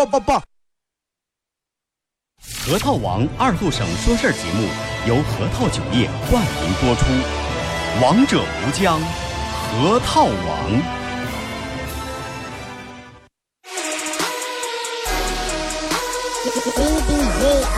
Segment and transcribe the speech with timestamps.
[0.00, 0.42] 爆爆爆！
[2.64, 4.66] 核桃王二后省说事儿节目
[5.06, 7.04] 由核桃酒业冠名播出，
[8.00, 8.98] 王者无疆，
[9.68, 10.30] 核桃王。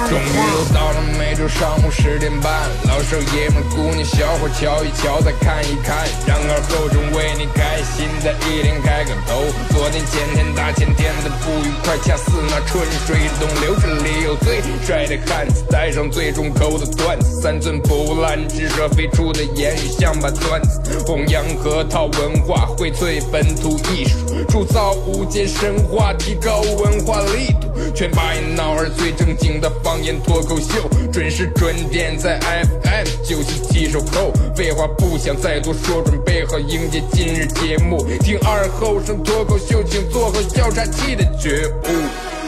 [0.09, 9.43] 终于又到了每周上午十点半，老少爷们姑娘小伙瞧一瞧再看一看，然而后中为你开心的一天开个头。
[9.73, 30.03] 昨天前天大前天的不愉快，恰似那春水东流，这里有最帅的汉子，带上最重口的段子，三寸不烂之舌飞出的言语像把钻子，弘扬核桃文化，荟萃本土艺术，铸造无间神话，提高文化力度，全把一闹儿最正经的方。
[30.03, 34.33] 言脱口秀，准时准点在 FM 九十七收口。
[34.57, 38.05] 废话不想再多说，准备好迎接今日节目。
[38.19, 42.42] 听二后生脱口就，请做好笑岔气的觉悟。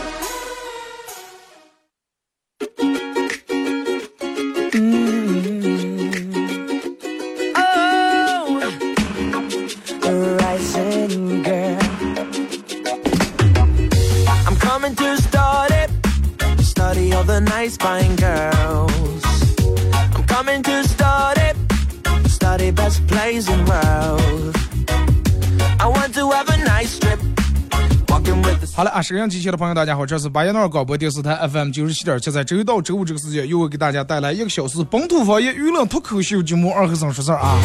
[29.05, 37.59] 收音机前的朋友，大家好，这是巴彦淖尔广播电视台 FM 九十七点七，在周一到周五这个时间，又会给大家带来一个小时本土方言娱乐脱口秀节目《二和尚说事儿》啊。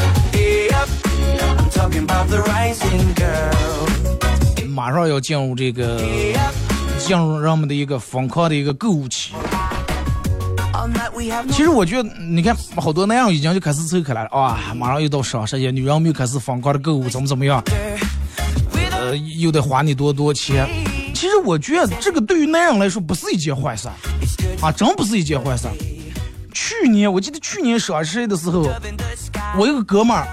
[4.67, 5.97] 马上要进入这个
[6.97, 9.31] 进入人们的一个疯狂的一个购物期。
[11.51, 17.63] 其实我觉得，你看好多那样已经就开始走开了啊，马上又到双十一，女人们又开始疯狂的购物，怎么怎么样？
[18.91, 20.67] 呃，又得花你多多钱。
[21.19, 23.89] 其实我觉得这个对于男人来说不是一件坏事，
[24.61, 25.67] 啊，真不是一件坏事。
[26.53, 28.65] 去年我记得去年双十一的时候，
[29.57, 30.25] 我一个哥们儿，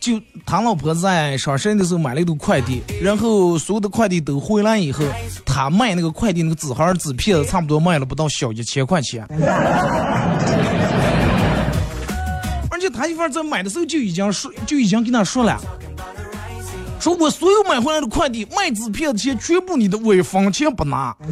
[0.00, 5.04] 就他老婆在双十一的时候买了一堆快递，然后所有的快递都回来以后，
[5.46, 9.24] 他卖那个快递那个纸盒纸片子差不多卖了不到小一千块钱，
[12.68, 15.56] 而且他一份在买的时候就已经说就已经跟他说了。
[17.00, 21.16] 说我所有买回来的快递卖纸片的钱全部你的，我一分钱不拿。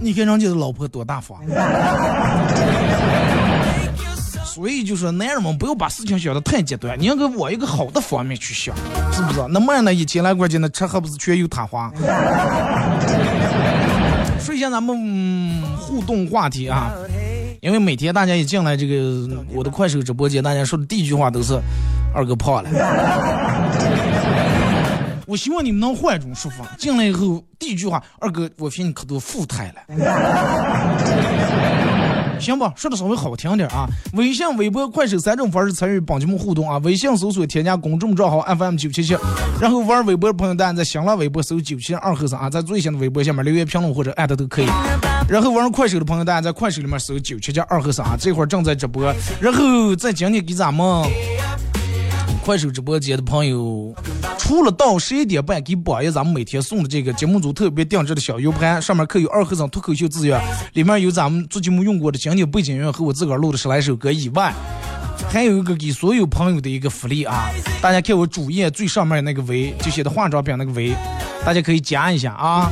[0.00, 1.38] 你看人家的老婆多大方。
[4.44, 8.74] 所以就说男人们不要把事情想的太极端，你要给我一个好的方面去想，
[9.12, 9.44] 是不是？
[9.50, 11.92] 那卖那一千来块钱的车还不是全由他花？
[14.40, 16.90] 说一下咱们互动话题啊，
[17.60, 21.60] 因为每天大家一进来这个我的快手直播间，大家说的第一句话都是。
[22.14, 22.70] 二哥胖了，
[25.26, 26.64] 我希望你们能换一种说法。
[26.78, 29.82] 进来以后第一句话，二哥，我发现你可多富态了，
[32.40, 32.72] 行吧？
[32.74, 33.86] 说的稍微好听点啊。
[34.14, 36.78] 微信、微博、快手三种方式参与帮节目互动啊。
[36.78, 39.14] 微信搜索添加公众账号 FM 九七七，
[39.60, 44.66] 然后玩微博的朋友，大家在新浪微博搜九七二和尚啊，在最新的微博下面留言评论或者艾特都可以。
[45.28, 49.14] 然后玩快手的朋友，大家在快手里面搜九七七二和尚啊，这会儿正在直播。
[49.40, 51.04] 然后在今天给咱们。
[52.44, 53.92] 快手直播间的朋友，
[54.38, 60.40] 除了到十一点半给榜一咱们每天送的这个节目组特别定制的小 U 盘，上面刻有二和尚脱口秀字样，
[60.74, 64.54] 里面有咱们做节目用过的经典背景音乐和我自个儿录的十来首歌以外，
[65.28, 67.50] 还有一个给所有朋友的一个福利啊！
[67.82, 70.94] 大家看我主页最上面那个 V，就写的化妆品那个 V，
[71.44, 72.70] 大家可以加一下啊，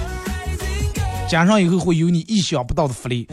[1.29, 3.27] 加上以后会有你意想不到的福利。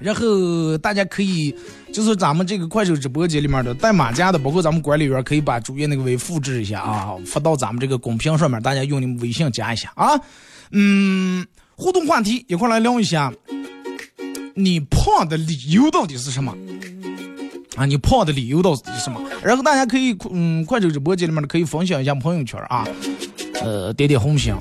[0.00, 1.54] 然后大家可以，
[1.92, 10.18] 就是咱们这个快手直播间里面的带马甲的，包括咱们管理员，可以把主页那个微复制一下啊，发到咱们这个公屏上面，大家用你们微信加一下啊。
[10.70, 11.46] 嗯，
[11.76, 13.30] 互动话题一块来聊一下，
[14.54, 16.56] 你胖的理由到底是什么？
[17.76, 19.20] 啊，你胖的理由到底是什么？
[19.44, 22.88] 然后大家可以，嗯，快手直播间里面的可以分享一下朋友圈啊，
[23.62, 24.54] 呃，点点红心。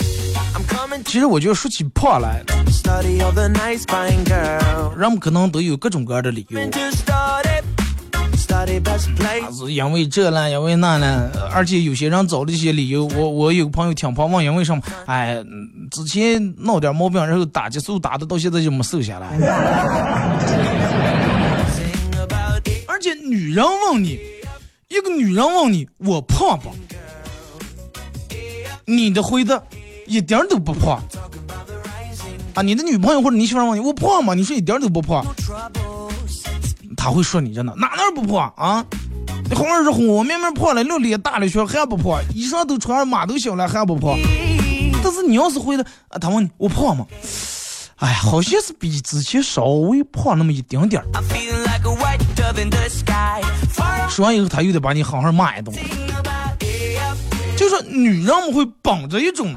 [1.06, 2.44] 其实我觉得说起胖来，
[4.98, 6.60] 人们可能都有各种各样的理由，
[9.52, 14.82] 是因为这了，因为那了，而且有些人找这些理由，我我有个朋友挺胖，问因为什么？
[15.06, 15.42] 哎，
[15.92, 19.28] 之前闹点毛病，然后打激素打的到现在就没瘦下来。
[22.88, 24.20] 而且女人问你，
[24.90, 26.70] 一个女人问你，我胖不？
[28.90, 29.62] 你的回答。
[30.08, 31.00] 一点都不胖
[32.56, 32.64] 啊！
[32.64, 34.34] 你的女朋友或者你媳妇问你我胖吗？
[34.34, 35.24] 你说一点都不胖，
[36.98, 38.84] 他会说你真的哪哪不胖啊？
[39.48, 44.18] 你好二十哄我明明胖了，六脸大了圈还不胖，衣裳都穿上码都小了还不胖。
[45.04, 47.06] 但是你要是回答，啊，他问你我胖吗？
[47.98, 51.06] 哎，好像是比之前稍微胖那么一丁点儿。
[54.10, 55.78] 说完以后，他又得把你好好骂一顿。
[57.60, 59.54] 就说女人们会绑着一种，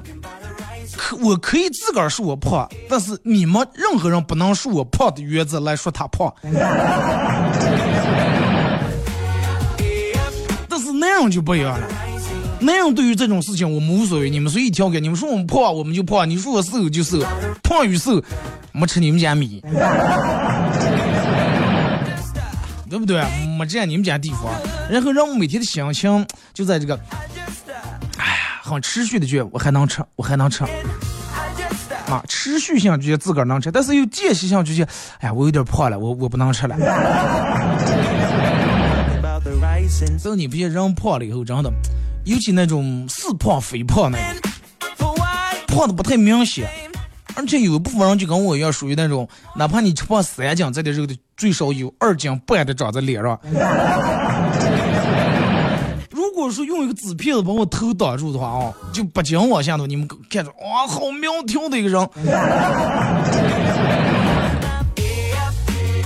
[0.96, 6.34] 可我可以自个儿说我胖，但是你们任何人不能说我胖的原则来说她胖。
[10.68, 11.86] 但是那样就不一样了，
[12.58, 17.24] 那样对于这种事情我们无所谓，你们随意调侃，你们说我们胖我们就胖，你说我瘦就瘦，
[17.62, 18.20] 胖与瘦
[18.72, 19.62] 没吃你们家米，
[22.90, 23.22] 对不对？
[23.56, 24.52] 没占你们家地方，
[24.90, 26.98] 然后让我每天的心情就在这个。
[28.22, 30.62] 哎呀很持续的觉我还能吃，我还能吃，
[32.06, 34.84] 啊，持续性觉自个儿能吃，但是有间歇性就觉，
[35.18, 36.76] 哎呀，我有点胖了，我我不能吃了。
[40.22, 41.72] 等你不些人胖了以后，真的，
[42.24, 44.18] 尤其那种似胖非胖那
[44.96, 45.16] 种，
[45.66, 46.70] 胖的不太明显，
[47.34, 53.36] 而且有一部分人就跟我一样，属于那种，哪怕你吃胖三斤，这点肉的最少有二斤半的长在脸上。
[56.42, 62.02] 如果说用一个纸片子把我头挡住的话啊，就不仅往下头，你们看着哇，好苗条的一个人。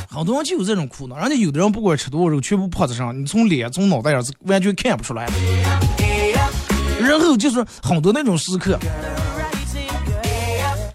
[0.07, 5.33] 好多人就有这种苦恼，人家有的人不管吃多少肉，全部趴在上，你从脸从脑袋上是完全看不出来的。
[7.01, 8.79] 然后就是很多那种时刻，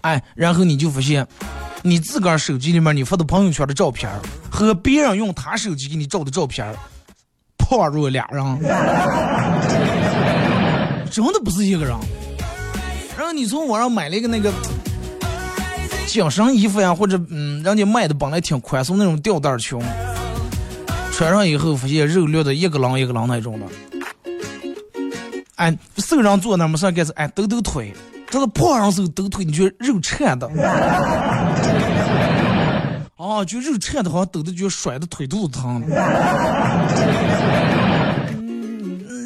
[0.02, 1.26] 哎，然后你就发现，
[1.82, 4.08] 你自个儿手机里面你发的朋友圈的照片
[4.48, 6.72] 和别人用他手机给你照的照片
[7.76, 8.44] 胖住俩人，
[11.10, 11.96] 真的不是一个人。
[13.16, 14.52] 然后你从网上买了一个那个
[16.06, 19.80] 紧身衣服呀，或者嗯，人家卖的本来挺宽松那种吊带裙，
[21.12, 23.64] 穿上以后发现肉溜的一个狼一个狼那种的。
[25.56, 27.94] 哎，瘦人坐那没事该是哎抖抖腿，
[28.28, 30.46] 这是胖人时候抖腿，你觉得肉颤的。
[33.22, 35.80] 哦，就肉颤的，好像抖的就甩的腿肚子疼。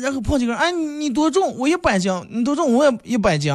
[0.03, 1.57] 然后胖几个人，哎，你多重？
[1.57, 2.13] 我一百斤。
[2.31, 2.75] 你多重？
[2.75, 3.51] 我也一百斤。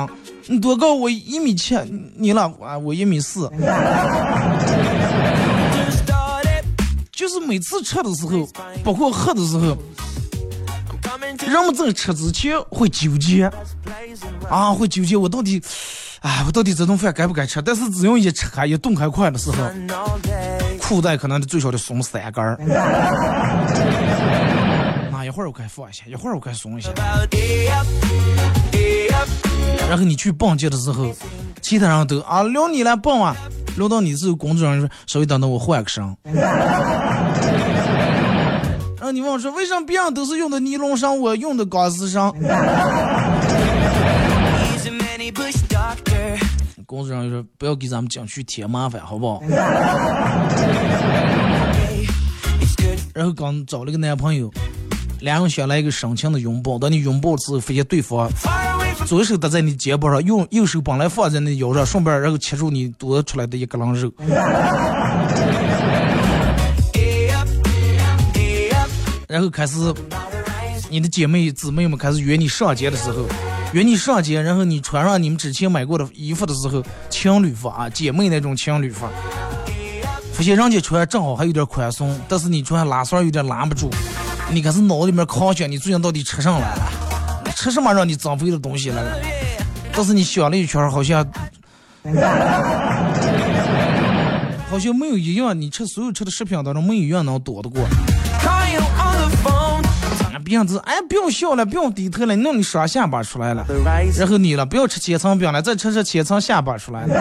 [0.48, 0.96] 你多高？
[0.96, 1.78] 我一米七。
[2.18, 2.52] 你了？
[2.60, 3.48] 啊，我一米四。
[7.12, 8.50] 就是每次吃的时候，
[8.84, 9.78] 包括喝的时候，
[11.46, 13.48] 人们在吃之前会纠结，
[14.50, 15.62] 啊，会纠结我到底。
[16.22, 17.60] 哎，我到底这顿饭该不该吃？
[17.64, 19.58] 但是只用一吃开一动开快的时候，
[20.80, 22.56] 裤带可能最少得松三根儿。
[25.12, 26.92] 那一会儿我该放一下，一会儿我该松一下。
[29.90, 31.12] 然后你去蹦极的时候，
[31.60, 33.36] 其他人都啊聊你来蹦啊，
[33.78, 36.06] 聊到你之后，工作人员说稍微等等我换个身。
[38.96, 42.32] 然后你问我说为什么别人都是用的尼龙绳，我用的钢丝绳？
[46.86, 49.42] 工作人员说：“不要给咱们景区添麻烦，好不好？”
[53.14, 54.52] 然后刚找了个男朋友，
[55.22, 56.78] 两人想来一个深情的拥抱。
[56.78, 58.30] 当你拥抱之后，发现对方
[59.06, 64.12] 左手搭在你肩膀上，用右手本来放在那腰上，顺便然后切住你多出来的一个狼肉。
[69.28, 69.78] 然后开始，
[70.90, 73.26] 你的姐妹姊妹们开始约你上街的时候。
[73.74, 79.08] 约你上街，然后你穿上你们之前买过的衣服的时候，情侣服啊，姐妹那种情侣服，
[80.34, 83.90] 发现人家穿正好还有点宽松，但是你穿拉栓有点拦不住，
[84.52, 86.92] 你开始脑子里面狂想，你最近到底吃上来了？
[87.56, 89.02] 吃什么让你增肥的东西了？
[89.94, 91.26] 但是你想了一圈，好像
[94.70, 97.82] 好像没有一样，你吃所有吃的食品当中没有一样能躲得过。
[100.42, 103.66] 别样子，哎，不用笑了，不用低头了，弄你双下巴出来了。
[104.18, 107.16] 然后你了，不要吃千层饼了，再吃吃千层下巴出来了。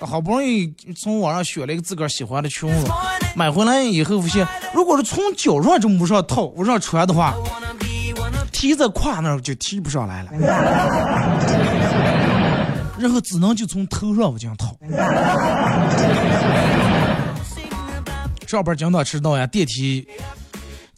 [0.00, 2.86] 好不容易从网上选了一个自个儿喜欢的裙子，
[3.34, 7.32] 买回来以后发现，如果是从脚上就没上套，往上穿的话，
[8.52, 10.30] 提在胯那儿就提不上来了。
[12.98, 14.76] 然后只能就从头上往上套。
[18.52, 20.06] 上班经常迟到呀，电梯，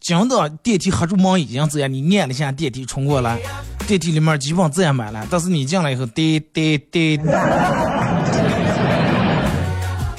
[0.00, 3.38] 经常电梯合住门已经这样，你按了一下电梯冲过来，
[3.86, 7.16] 电梯里面基本自然满了，但是你进来以后，滴滴滴，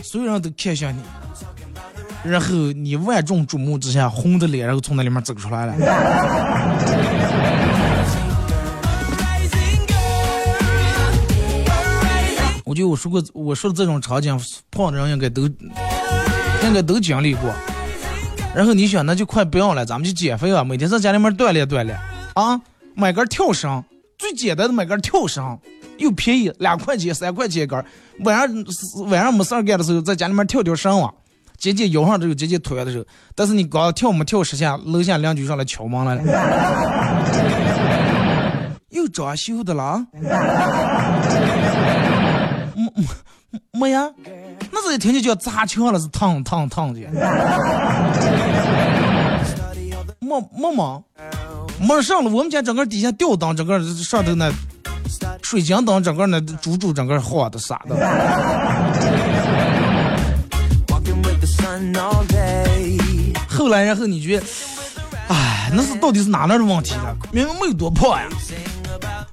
[0.01, 1.01] 所有人都看向你，
[2.23, 5.75] 然后你万众瞩目之下，红着脸，然后从那里面走出来了。
[12.63, 14.39] 我觉得我说过，我说的这种场景，
[14.71, 15.49] 胖的人应该都。
[16.67, 17.53] 应该都经历过，
[18.55, 21.95] 然后你想那就快不要了，咱们就减肥啊，每天在家里面锻炼锻炼。
[22.33, 22.59] 啊，
[22.95, 23.83] 买根跳绳，
[24.17, 25.57] 最简单的买根跳绳，
[25.99, 27.85] 又便宜，两块钱三块钱一根，
[28.23, 28.65] 晚上
[29.07, 31.13] 晚上没事儿干的时候，在家里面跳跳绳啊，
[31.57, 33.05] 减减腰上这个减减腿的时候，
[33.35, 36.23] 但是你刚跳没跳十下，楼下邻居上来敲门来了，
[38.89, 40.07] 又装修的了啊？
[43.71, 44.09] 没呀？
[44.71, 46.99] 那是一听就叫砸墙了，是烫烫烫的。
[50.19, 51.03] 没 没没，
[51.79, 52.29] 没上了。
[52.29, 54.51] 我们家整个底下吊灯，整个上头那
[55.43, 57.95] 水晶灯，整个那珠珠，整个晃的啥的。
[63.47, 64.45] 后来，然后你觉得，
[65.29, 67.15] 哎，那是到底是哪那的问题了？
[67.31, 68.27] 明明没有多胖呀，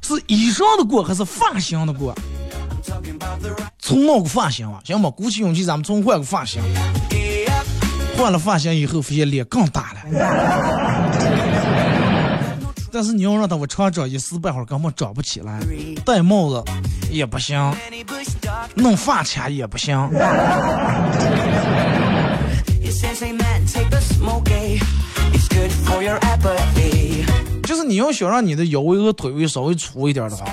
[0.02, 2.14] 是衣裳的过还是发型的过？
[3.78, 6.62] 从某个发型啊，行吧，鼓起勇气，咱们从换个发型。
[8.16, 9.98] 换了发型以后，发现脸更大了。
[12.92, 15.58] 但是你要让他我长长一时半会儿根本长不起来，
[16.04, 16.62] 戴帽子
[17.10, 17.74] 也不行，
[18.74, 19.96] 弄发卡也不行。
[27.64, 30.44] 就是你要想让你的腰围和腿围稍微粗一点的话，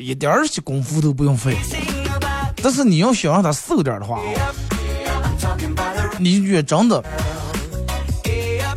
[0.00, 1.56] 一点儿功夫都不用费。
[2.62, 4.24] 但是你要想让他瘦点儿的话啊，
[6.18, 7.02] 你越真的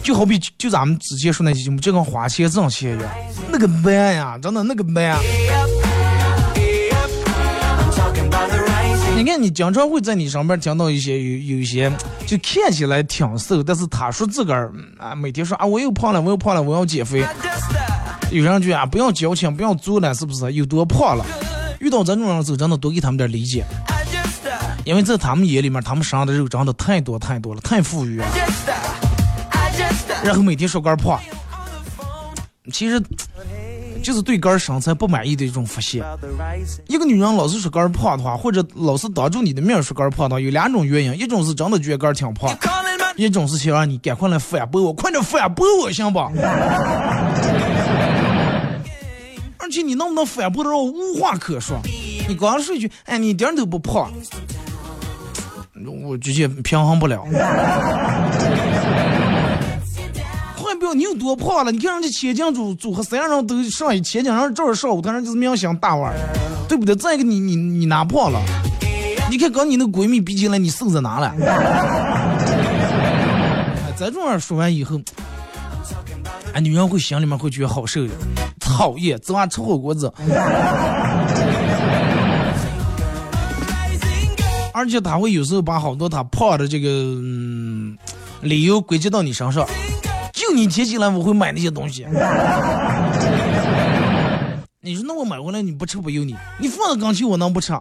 [0.01, 3.11] 就好比就咱们之前说那些节目，就跟花钱挣钱一样，
[3.51, 5.17] 那个难呀，真的那个难。
[9.15, 11.91] 你看，你经常会在你上边听到一些有有一些
[12.25, 17.25] 就看起来挺瘦，但是他说自个儿啊每天说啊我又胖了，我又胖了，我要减肥。
[18.33, 20.51] 有人就啊不要矫情，不要作了，是不是？
[20.53, 21.23] 有多胖了？
[21.79, 23.63] 遇到这种人时候，真的多给他们点理解，
[24.85, 28.25] 因为在他们眼里面，他们身上的肉长得太多太多了，太富裕了。
[30.23, 31.19] 然后每天说肝胖，
[32.71, 32.99] 其实
[34.01, 36.03] 就是对肝身材不满意的一种发现。
[36.87, 42.49] 一个女人老是说肝胖的话，或者老是当着你的面说肝胖的话，有两种原因：一种是真的觉得肝挺胖，
[43.15, 46.19] 一种是想让你赶快来反驳我，快点反驳我行不？
[49.63, 51.79] 而且你能不能反驳的让我无话可说？
[52.27, 54.11] 你刚说一句，哎，你一点都不胖，
[56.03, 57.23] 我直接平衡不了。
[60.57, 61.71] 换不要，你有多胖了？
[61.71, 66.13] 你看人家千金组组合三人都上一千斤，人这儿上舞台上就是明星大腕，
[66.67, 66.93] 对不对？
[66.93, 68.41] 再一个，你你你哪胖了？
[69.31, 71.33] 你看跟你那闺蜜比起来，你瘦在哪了
[73.97, 74.11] 咱？
[74.11, 74.99] 这话说完以后。
[76.53, 78.11] 哎，女人会心里面会觉得好受的，
[78.63, 80.11] 讨厌，昨晚吃火锅子。
[84.73, 87.95] 而且他会有时候把好多他胖的这个嗯、
[88.41, 89.63] 理由归结到你身上，
[90.33, 92.07] 就你提起来我会买那些东西。
[94.81, 97.71] 你说那我买回来你不吃不由你，你放到刚去我能不吃？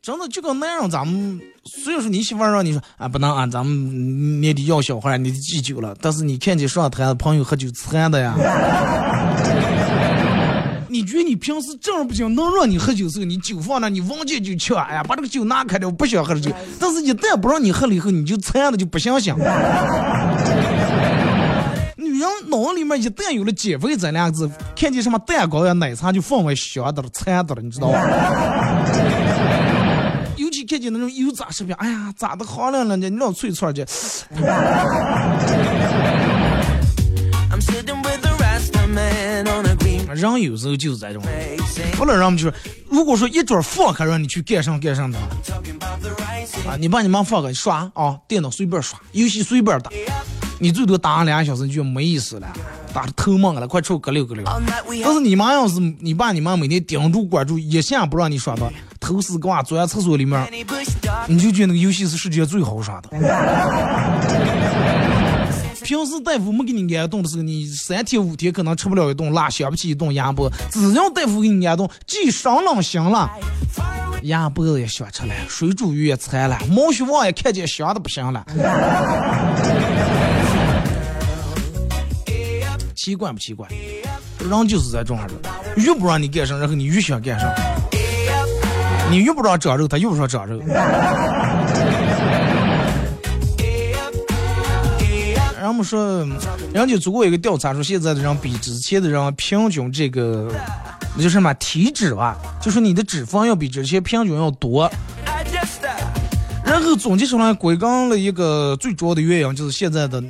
[0.00, 5.94] 真的就跟那样，咱们虽然说你媳妇让你说啊不能啊，咱们年底要小孩，你得忌酒了。
[6.00, 8.34] 但是你看见上台朋友喝酒馋的呀，
[10.88, 16.50] 你觉得你平时这样不行，能让你喝酒时候，你酒放那，你忘记就吃，哎呀，把这个酒拿开了，我不想喝了酒。
[16.78, 19.38] 但是一旦不让你喝了以后，你就馋的就不想想。
[21.96, 28.00] 女人脑里面一旦有了减肥这两个字，看见什么蛋糕呀、奶茶就放外香的了、馋的了，你知道吧？
[30.70, 33.84] 看见那种油炸食品，哎呀，炸的好亮亮的，你老脆脆的。
[40.14, 41.20] 人 有时候就是这种，
[41.96, 42.54] 不能让我们就是，
[42.88, 45.18] 如果说一准放开让你去干上干上的，
[46.68, 49.90] 啊，你把你妈放开刷啊，电脑随便刷，游戏随便打，
[50.62, 52.46] 你最多打上两个小时就没意思了，
[52.92, 54.44] 打的头懵了，快出个溜个溜。
[55.02, 60.46] 但是你妈要是你爸你妈每天盯住关注，一下不让你耍的，头丝瓜坐在厕所里面，
[61.26, 63.08] 你就觉得那个游戏是世界最好耍的。
[65.82, 70.52] 平时大夫没给你安顿的时候，你三天五天可能吃不了一顿辣，想不起一顿鸭脖。
[70.70, 73.30] 只要大夫给你安顿，既伤冷心了，
[74.24, 78.44] 鸭脖子也想吃了，水煮鱼也馋了，毛血旺也看见香的不行了。
[83.00, 83.66] 奇怪不奇怪？
[84.40, 85.32] 人就是在这样的，
[85.76, 87.50] 越不让你干啥，然后你越想干啥。
[89.10, 90.58] 你越不让长肉，他越不说长肉。
[95.58, 96.28] 人们说，
[96.74, 100.52] 人家做过一个调查，说现在的人比之前的人平均这个，
[101.16, 104.92] 那就是什么体脂吧，就是你的脂肪要比之前平均要多。
[106.62, 110.22] 然后总结出来归根了一个最主要的原因，就是现在的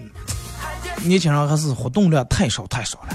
[1.05, 3.09] 年轻人还是活动量太少太少了。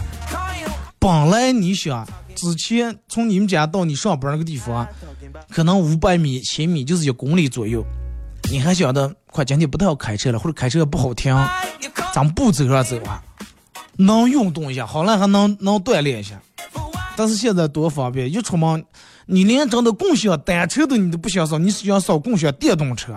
[1.00, 4.88] 本来你想之前从你们家到你上班那个地方，
[5.50, 7.84] 可能五百米、千米就是一公里左右，
[8.50, 11.36] 你还想的快今天不太好开车了，或者开车不好听，
[12.14, 13.22] 咱们不走上走啊，
[13.98, 16.42] 能运动一下，好了还能能锻炼一下。
[17.16, 18.84] 但是现在多方便，一出门，
[19.28, 23.14] 你连真的共享单车都你都不想扫，你是想扫共享电动车。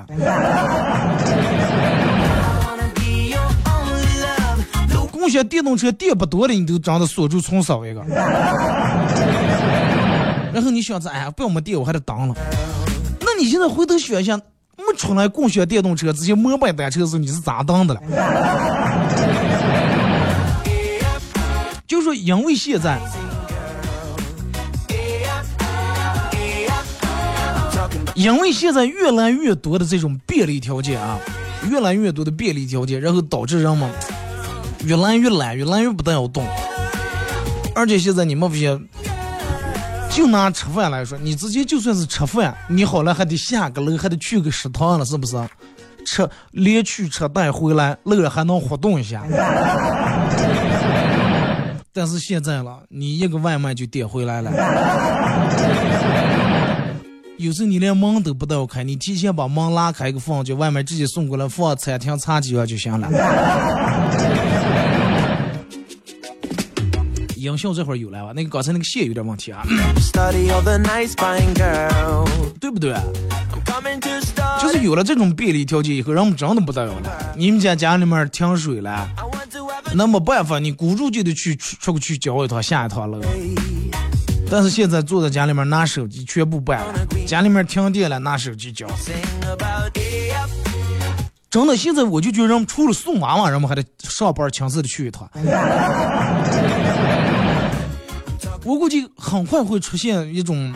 [5.28, 8.02] 共享电动车电不多的，你都真的锁住重扫一个。
[10.54, 12.34] 然后你想着，哎呀，不要没电我还得当了。
[13.20, 14.38] 那你现在回头想一下，
[14.78, 18.00] 没出来共享电动车这些摩拜单车的时候，你是咋当的了？
[21.86, 22.98] 就说因为现在。
[28.14, 31.18] 因为现在越来越多的这种便利条件啊，
[31.70, 33.90] 越来越多的便利条件，然后导致人们
[34.88, 36.42] 越来越懒，越来越不得要动。
[37.74, 38.88] 而且现在你们发现，
[40.10, 45.36] 就拿吃饭来说，你直接就算是吃饭，你好了还得下个楼，还得去个食堂了，是不是？
[46.06, 49.22] 车连去车带回来，累了还能活动一下。
[51.92, 54.50] 但是现在了，你一个外卖就点回来了。
[57.36, 63.06] 有时候你连门都不带开，你提前把门拉开一个缝，就外卖直接送过来，放餐厅茶几上就行了。
[67.38, 68.32] 音效这会儿有了吧？
[68.34, 69.62] 那个刚才那个线有点问题啊，
[72.60, 72.94] 对不对？
[74.60, 77.34] 就是有了这种便利条件以后，人们真的不得了了。
[77.36, 79.08] 你们家家里面停水了，
[79.94, 83.20] 那没办法，你雇主就得去出出去交一趟下一趟了。
[84.50, 86.94] 但是现在坐在家里面拿手机全部办了，
[87.26, 88.86] 家里面停电了拿手机交。
[91.50, 95.28] 真的，现在我就觉得人们除了送娃娃，人们还得上班亲自的去一趟。
[98.68, 100.74] 我估计很快会出现一种，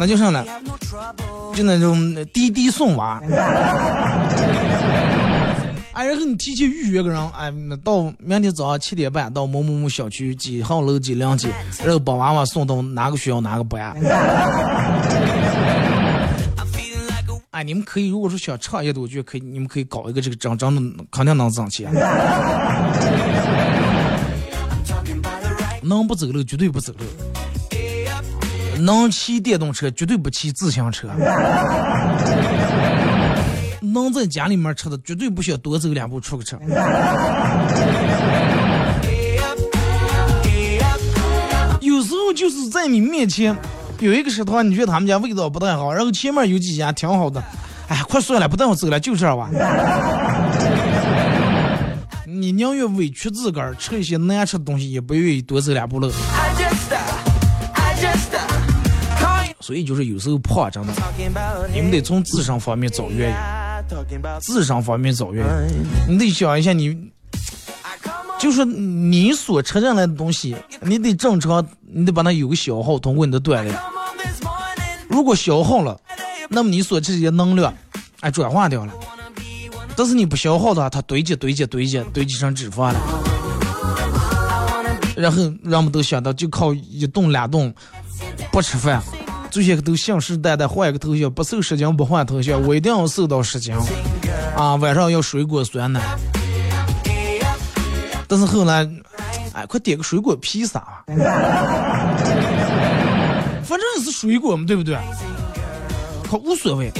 [0.00, 0.44] 那叫啥呢？
[1.54, 3.22] 就那种滴滴送娃。
[5.92, 7.52] 哎，然后你提前预约个人，哎，
[7.84, 11.46] 到明天早上七点半到某某某小区几号楼几两几，
[11.84, 13.94] 然后把娃娃送到哪个学校哪个班。
[17.52, 21.88] 哎，你们可以，如果说想创业的，我觉得可以，你们可以搞一个这个真真的，肯定能挣钱。
[25.82, 27.04] 能不走路绝对不走路，
[28.78, 31.08] 能骑电动车绝对不骑自行车。
[33.80, 36.56] 能在家里面吃的，绝对不需要多走两步出去吃。
[41.80, 43.54] 有时候就是在你面前
[43.98, 47.42] 有一个食堂，你觉得他们家味道不太好，然后前面有几家挺好的，
[47.88, 49.50] 哎，快算了，不带我走了，就这吧。
[52.42, 56.10] 你宁愿委屈自个儿吃一些难吃的东西，也不愿意多走两步路。
[59.60, 60.92] 所以就是有时候胖，真的，
[61.72, 63.36] 你们得从自身方面找原因。
[64.40, 67.12] 智商方面找原因，你得想一下，你
[68.40, 73.72] 就是你所吃进来的东西，你得正常，你得把它有个消耗，通过你的锻炼。
[75.08, 75.96] 如果消耗了，
[76.48, 77.72] 那么你所吃的能量，
[78.18, 78.92] 哎，转化掉了。
[79.96, 83.00] 但是你不消耗的话，它堆积、堆积、堆积，堆积成脂肪了。
[85.14, 87.72] 然后人们都想到，就靠一顿两顿
[88.50, 89.02] 不吃饭。
[89.50, 93.74] 这些都信誓旦旦换一个头像，不瘦十斤不换头像，我一定要瘦到十斤。
[94.56, 96.00] 啊，晚上要水果酸奶。
[98.26, 98.88] 但是后来，
[99.52, 101.04] 哎，快点个水果披萨吧。
[103.62, 104.96] 反正是水果嘛，对不对？
[106.30, 106.90] 可无所谓。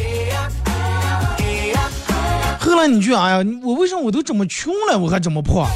[2.73, 5.69] 后来你就哎呀，我为什么我都这么穷了，我还这么胖？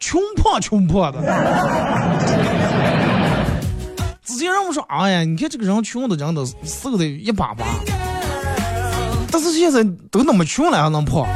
[0.00, 1.20] 穷胖穷胖的。
[4.24, 7.66] 之前让我说，哎呀，你看这个人穷的，人都瘦的一把把。
[9.30, 11.26] 但是现在都那么穷了，还能胖？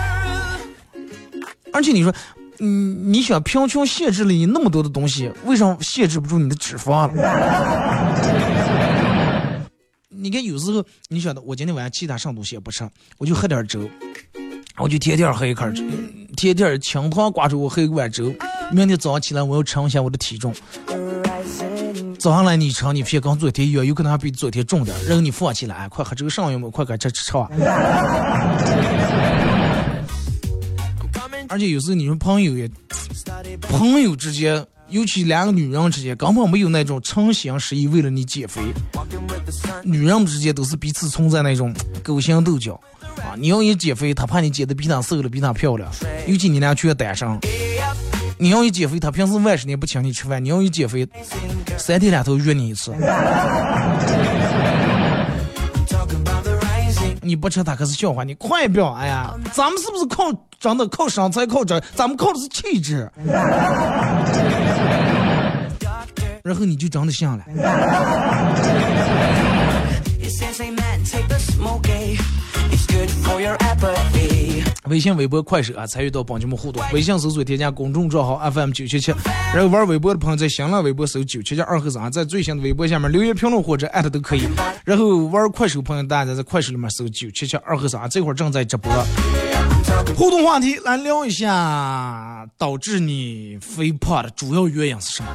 [1.74, 2.10] 而且你说，
[2.60, 7.22] 嗯，你想贫穷限制了你那么多的东西，为什么限制不住你的脂肪了？
[10.08, 13.86] 你看有时候，你晓得，我今天晚上其他什么东西也不吃，我就喝点粥，
[14.78, 15.84] 我就天天喝一口粥，
[16.36, 18.34] 天天清汤挂粥，我喝一碗粥。
[18.72, 20.54] 明天早上起来，我要称一下我的体重。
[22.18, 24.96] 早上来你称，你发现跟昨天一样，有可能还比昨天重点。
[25.04, 26.70] 然后你放起来，快喝这个上有没？
[26.70, 27.48] 快快吃吃吃啊！
[31.48, 32.70] 而且有时候你说朋友也，
[33.60, 38.62] 朋友之间，尤其两个女人之间，根本没有那种诚心实意为了你减肥。
[39.84, 42.80] 女人们之间都是彼此存在那种勾心斗角。
[43.18, 45.90] 啊，你要一减肥，他怕你减的比他瘦了，比他漂亮，
[46.26, 47.38] 尤其你俩缺单身。
[48.38, 51.08] 你要一减肥，他平时万十年不请你吃饭；你要一减肥，
[51.76, 52.92] 三天两头约你一次。
[57.24, 58.92] 你不吃他可是笑话，你快表！
[58.94, 60.24] 哎呀，咱们是不是靠
[60.58, 61.80] 真的靠身材靠这？
[61.94, 63.08] 咱们靠的是气质。
[66.42, 67.44] 然后你就真的信了。
[74.88, 76.82] 微信、微博、快手啊，参与到帮节目互动。
[76.92, 79.14] 微信搜索添加公众账号 FM 九七七，
[79.54, 84.42] 然后玩微博的朋友在新浪微博搜九七七二和三，在最新的微博下面留言评论或者艾特都可以。
[84.84, 88.92] 然后玩快手朋友，大家在快手里面搜九七七二和三，这会儿正在直播。
[90.16, 95.30] 互动话题来聊一下，导致你肥胖的主要原因是什么？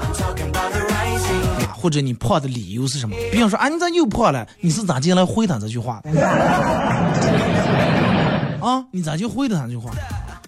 [1.66, 3.16] 啊，或者你胖的理由是什么？
[3.32, 4.46] 比方说啊，你咋又胖了？
[4.60, 6.02] 你是咋进来回答这句话？
[8.62, 9.92] 啊，你咋就会的那句话？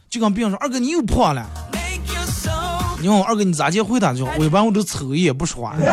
[0.10, 1.46] 就跟别人说，二哥你又胖了。
[3.02, 4.32] 你问我二哥你咋就会那句话？
[4.38, 5.76] 我一般我都瞅一眼不说话。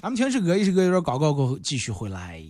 [0.00, 2.40] 咱们听首歌，一首歌有点广告过后继续回来。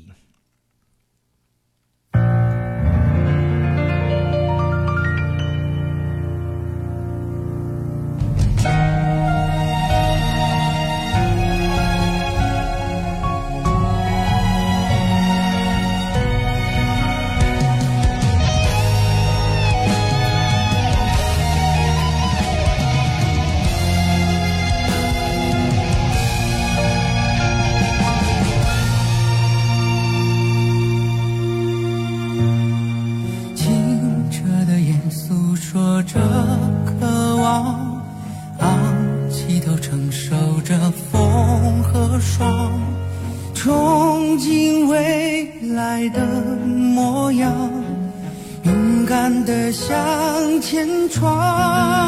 [50.57, 52.06] 向前闯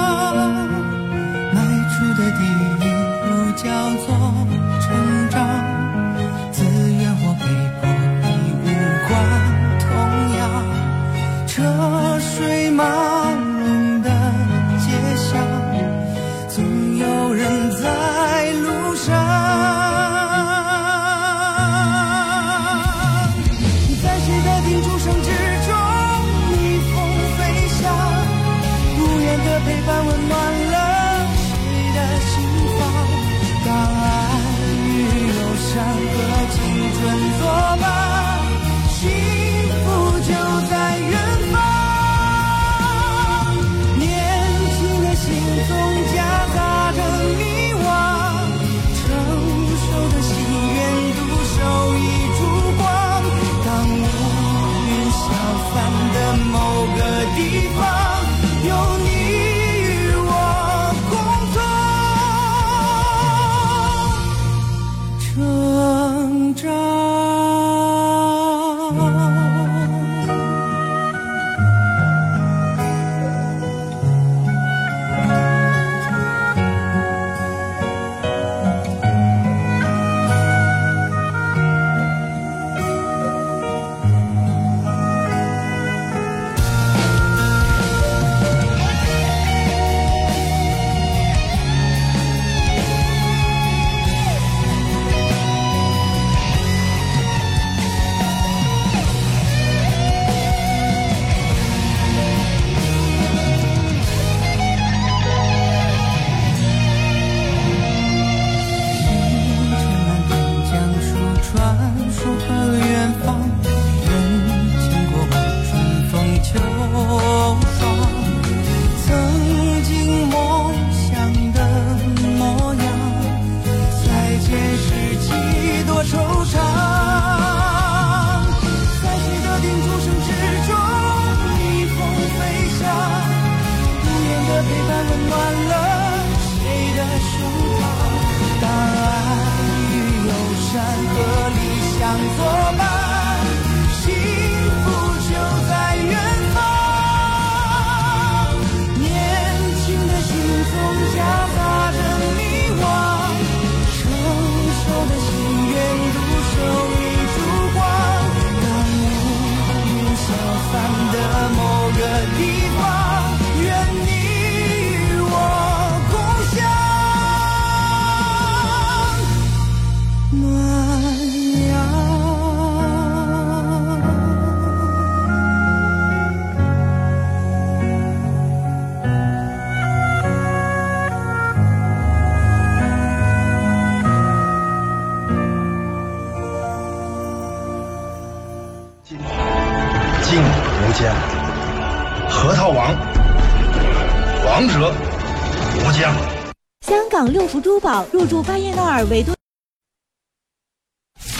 [198.29, 199.35] 驻巴彦淖尔维多。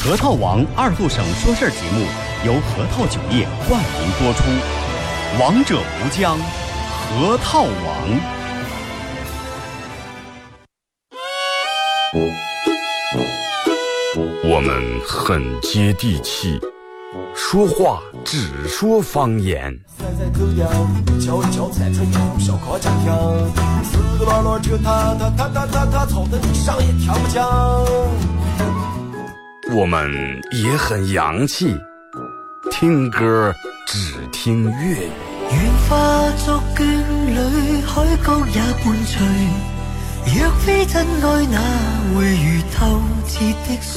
[0.03, 2.07] 核桃王二度省说事儿节目
[2.47, 4.43] 由核桃酒业冠名播出，
[5.39, 6.39] 王者无疆，
[6.89, 8.39] 核桃王。
[14.45, 16.59] 我们很接地气，
[17.35, 19.75] 说话只说方言。
[29.71, 31.75] 我们也很洋气，
[32.71, 33.55] 听歌
[33.87, 35.11] 只听粤语。
[35.51, 35.97] 愿化
[36.45, 39.17] 作眷侣，海角也伴随。
[40.37, 41.59] 若非真爱，哪
[42.15, 43.97] 会如透彻的水？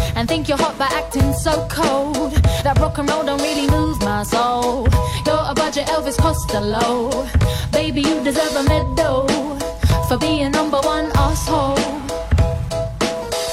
[0.21, 2.31] and think you're hot by acting so cold.
[2.63, 4.87] That rock and roll don't really move my soul.
[5.25, 7.09] You're a budget Elvis Costello.
[7.71, 9.25] Baby, you deserve a medal
[10.07, 11.75] for being number one asshole.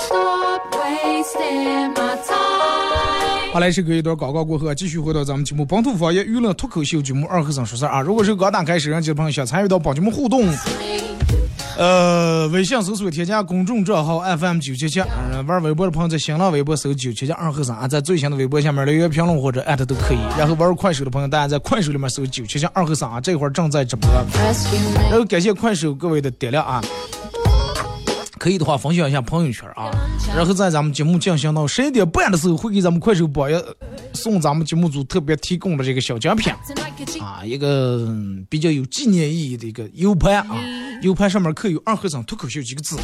[0.04, 3.50] Stop wasting my time.
[3.50, 8.02] 好嘞，是隔一段广告过后，继续回到咱们节目本土方言娱乐脱口秀节目二和尚说事儿啊。
[8.02, 10.46] 如果是刚打开摄像机的朋友，想参与到帮节目互动，
[11.78, 15.00] 呃，微信搜索添加公众账号 FM 九七七，
[15.46, 20.18] 玩微博的朋友在新浪微博搜九七七二和尚啊，在最新的微博下面留言评论或者艾特都可以。
[20.36, 24.10] 然后玩快手的朋友，大家在快手里面搜九七七二和尚啊，这会儿正在直播。
[25.08, 26.82] 然后感谢快手各位的点亮啊，
[28.38, 29.88] 可以的话分享一下朋友圈啊，
[30.36, 33.62] 然后在咱们节目进行到十一点半的时候，会给咱们快手榜样
[34.14, 36.52] 送咱们节目组特别提供的这个小奖品。
[37.20, 40.56] 啊，一个嗯比较有纪念意义的一个 U 盘啊
[41.02, 42.96] ，U 盘上面刻有“二和尚脱口秀”几个字，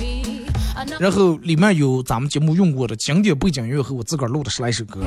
[0.98, 5.00] 然后里面有咱们节目用过的经典背景音乐和我自个儿录的十来首歌。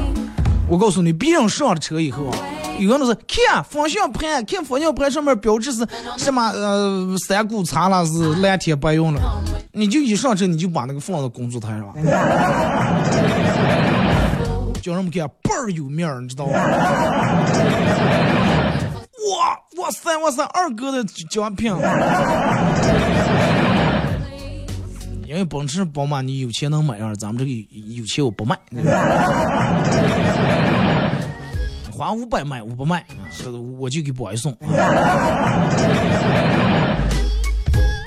[0.70, 2.38] 我告诉你，别人上了车以后啊，
[2.80, 11.94] 有人都是看方向盘，看方向盘上面标志是什么呃三股茶了，是蓝天白云了，你就一上车你就把那个放到工作台上，
[14.88, 16.54] 叫人们看倍儿有面儿，你知道吗？
[19.28, 21.76] 哇哇塞哇塞，二哥的奖品。
[25.26, 28.58] 因为奔驰、宝马你有钱能买啊，咱们这个有有钱我不卖，
[31.92, 33.06] 花五百卖我不卖，
[33.78, 34.56] 我就给 boy 送。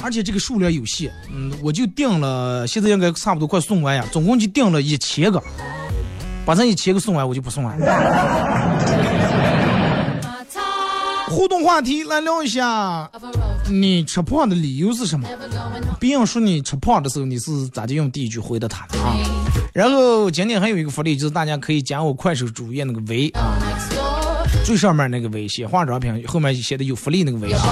[0.03, 5.43] 而且这个数量有限，嗯，我就订了，现在应该差不多快送完呀，总共就订了一千个，
[6.45, 7.75] 把这一千个送完我就不送了。
[11.31, 13.09] 互动话题来聊一下.
[13.69, 15.29] 你吃胖的理由是什么.
[16.01, 19.15] 别人说你吃胖的时候，你是咋就用第一句回答他的啊？
[19.73, 23.55] 然后今天还有一个福利，就是大家可以加我快手主页那个微啊，
[24.65, 27.63] 最上面那个微写化妆品，后面写的有福利那个微啊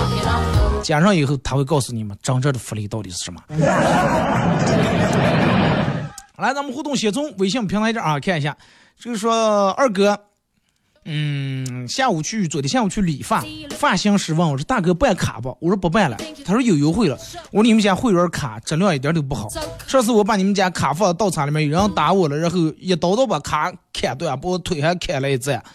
[0.81, 3.42] 加上以后他会告诉你们真正的福利到底是什么。
[6.38, 8.57] 来，咱们互动先从微信平台这儿啊看一下，
[8.96, 10.16] 就是说二哥，
[11.05, 15.48] 嗯，下午去昨天下午去理发，发型师问我说大哥办卡不？
[15.61, 17.18] 我说不办了，他说有优惠了。
[17.51, 19.48] 我说你们家会员卡质量一点都不好。
[19.88, 25.61] 上次我把你们家卡放到道场里面，有人打我了，然后一刀刀把卡砍断，把我腿还砍了一截。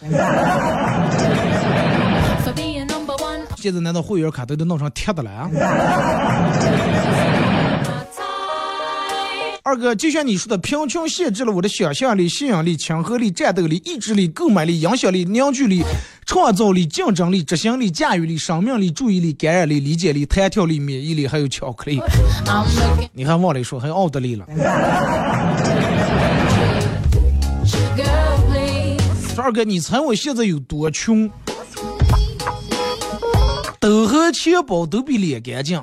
[3.56, 5.50] 现在难道会员卡都得弄成铁的了啊？
[9.66, 15.82] 二哥，就像你说的，贫穷限制了我的想象力、吸引力、亲和力、战斗力、意志力、购买力、影响力、凝聚力、
[16.26, 21.98] 创造力、竞争力、执行力、驾驭力、生命力、注意力、感染力、理解力、弹跳力、免疫力，还有巧克力。
[23.14, 24.44] 你还忘了说，还有奥德利了。
[29.34, 31.30] 说二哥，你猜我现在有多穷？
[33.80, 35.80] 都和钱包都比脸干净。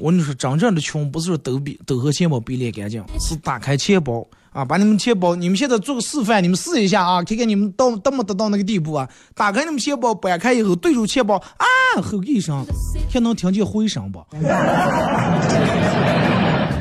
[0.00, 9.08] 我跟你说，真正的穷不是说抖比抖和钱包比脸干净，是打开钱包啊，把你们钱包，你们现在做个示范，你们试一下啊，看看你们到到没得到那个地步啊？
[9.34, 11.66] 打开你们钱包，掰开以后对住钱包啊，
[12.02, 12.64] 吼一声，
[13.12, 14.18] 还能听见回声不？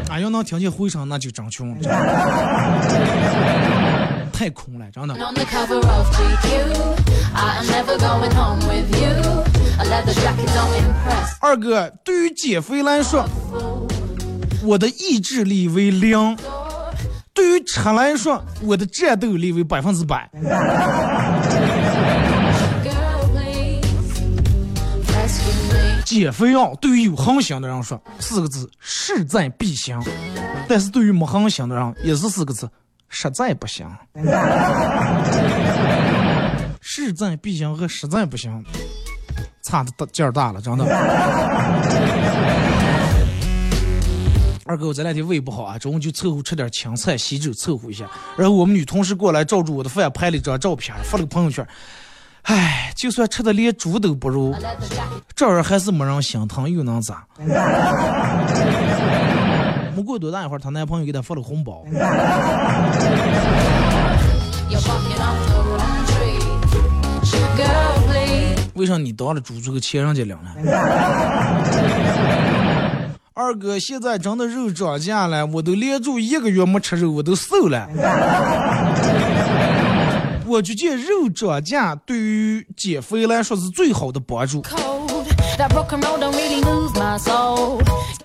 [0.10, 1.76] 啊，要能听见回声，那就真穷，
[4.40, 5.14] 太空了，真的。
[11.42, 13.28] 二哥，对于减肥来说，
[14.64, 16.38] 我的意志力为零；
[17.34, 20.32] 对于吃来说，我的战斗力为百分之百。
[26.06, 30.02] 减肥药对于有恒心的人说四个字势在必行，
[30.70, 32.70] 但是对于没恒心的人也是四个字
[33.10, 33.86] 实在不行。
[36.82, 38.64] 势在必行和实在不行
[39.62, 40.86] 差的大劲儿大了，真的。
[44.66, 48.06] 二哥，我这两天胃不好啊，中午就凑合吃点青菜、稀粥凑合一下。
[48.38, 51.68] 然后我们女同事过来照住我的饭，拍了一张照片，发了个朋友圈。
[52.44, 54.56] 唉，就算吃的连猪都不如，
[55.36, 57.26] 这儿还是没人心疼，又能咋？
[60.00, 61.84] 没过多大一会儿，她男朋友给她发了红包。
[68.76, 70.56] 为啥你当了猪这个钱人家领了？
[73.34, 77.90] 二哥，现在真的肉涨价了，我都连住一个月没吃肉，我都瘦了。
[80.48, 84.64] 我觉得肉涨价对于减肥来说是最好的帮助。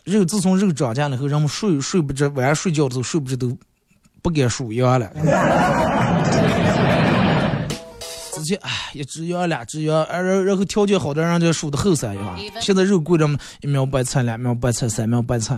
[0.04, 3.56] 肉自从肉涨价了后，人们睡睡不着，晚上睡觉的时候睡不着都
[4.20, 5.10] 不敢数羊了。
[8.34, 12.38] 直接哎，一只羊两只羊，然然后条件好的人就数的后三羊。
[12.60, 13.26] 现在肉贵了，
[13.62, 15.56] 一苗白菜，两苗白菜，三苗白菜。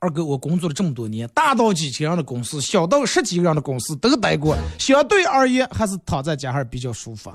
[0.00, 4.56] 二哥，我工作了这么多年，大到几千人的公司，小到十几个人的公司都待过。
[4.78, 7.30] 相对而言，还是躺在家还是比较舒服。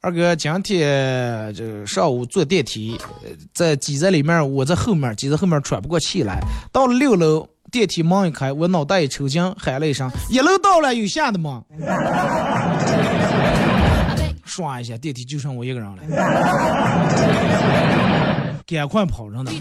[0.00, 2.98] 二哥，今天这上午坐电梯，
[3.52, 6.40] 在挤在里面，我在后面，挤在后面喘不过气来。
[6.72, 11.62] 到了六楼，电梯门一开，我脑袋一抽筋，喊了一声：“一楼到了，有下的吗？”
[14.44, 16.02] 刷一下，电梯就剩我一个人了，
[18.66, 19.52] 赶快跑上的。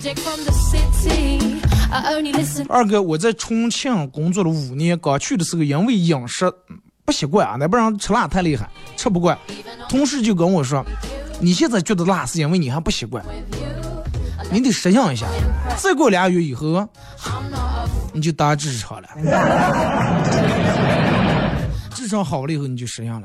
[2.70, 6.46] 二哥，我在重庆工作了五年，刚去的时候因为饮食
[7.06, 9.38] 不习惯啊，那不然吃辣太厉害，吃不惯。
[9.88, 10.84] 同事就跟我说
[11.40, 13.24] ：“你现在觉得辣是因为你还不习惯，
[14.52, 15.28] 你得适应一下。
[15.78, 16.88] 再过俩月以后，
[18.12, 19.08] 你就当职场了。”
[21.94, 23.22] 智商好了以后你就适应了。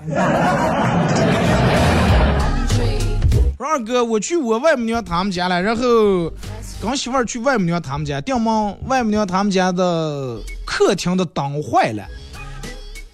[3.56, 5.82] 说二哥，我去我外母娘他们家了，然后
[6.80, 12.04] 跟媳妇儿去外母娘他们家，电门外母娘他们家的客厅的灯坏了，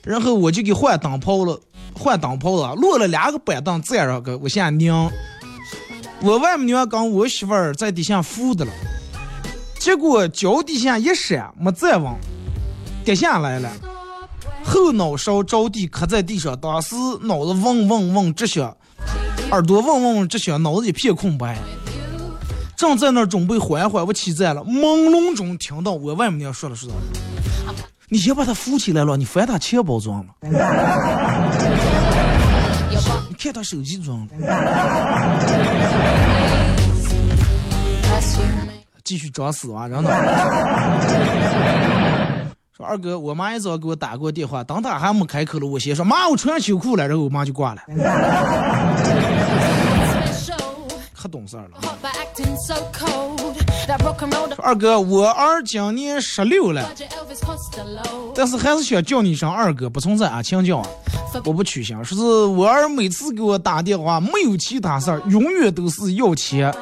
[0.06, 1.60] 然后我就给换灯泡了，
[1.92, 4.94] 换灯泡了，落了两个板凳这样个，我现在拧。
[6.22, 8.70] 我外母娘跟我媳妇儿在底下扶的了，
[9.80, 12.14] 结果脚底下一闪，没站稳
[13.04, 13.70] 跌下来了。
[14.64, 18.74] 后脑勺着地，磕在地上，当时脑子嗡嗡嗡直响，
[19.50, 21.58] 耳朵嗡嗡嗡直响，脑子一片空白。
[22.76, 26.90] 正在那准备缓缓我起站了，朦胧中听到我外母娘说了说
[28.08, 30.26] ：“你先把他扶起来了，你翻他钱包装了，
[33.28, 34.28] 你看他手机装了。”
[39.02, 40.10] 继续装死啊，真的。
[42.76, 47.82] 说二哥，我妈一早给我打过电话，等他还没开口了，我先说妈，我穿上秋裤了，然后我妈就挂了。
[51.26, 51.70] 可懂事儿了。
[54.54, 56.88] 说二哥，我儿今年十六了，
[58.34, 60.86] 但是还是想叫你一声二哥，不存在啊，请叫啊，
[61.44, 62.00] 我不取笑。
[62.04, 66.72] 说是我儿每次给我打电话，没有其他事儿，永远都是要钱，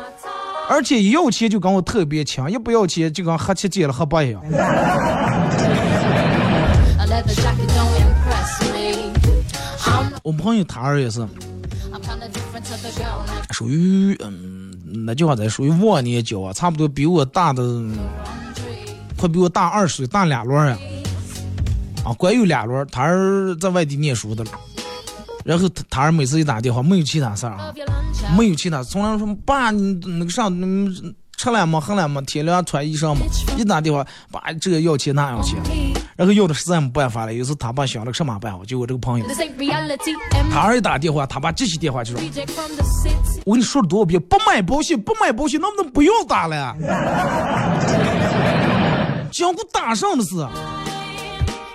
[0.69, 4.43] 而且一要钱就跟我特别亲，一不要钱就跟黑七见了黑八一样。
[10.23, 11.27] 我朋友他儿也是，
[13.55, 14.75] 属于嗯，
[15.07, 17.63] 那句话在属于忘年交啊，差不多比我大的，
[19.17, 20.79] 快比我大二十岁，大俩轮啊，
[22.05, 24.51] 啊，管有俩轮，他儿在外地念书的了，
[25.45, 27.73] 然后他他儿每次一打电话，没有其他事儿啊，
[28.37, 30.53] 没有其他，从来说爸，你那个上，
[31.37, 31.79] 吃了吗？
[31.81, 32.21] 喝了吗？
[32.23, 33.21] 天凉穿衣裳吗？
[33.57, 35.63] 一打电话，爸，这个要钱那要钱。
[36.17, 38.65] 然后要的实在没办法了，有时他爸想了个什么办法？
[38.65, 39.27] 就我这个朋友，
[40.51, 42.23] 他儿一打电话，他爸接起电话就说
[43.45, 46.75] ：“我跟你说了多少遍，不买保险，不买保险，能不能不要打了呀？
[49.33, 50.37] 讲过打上的事。”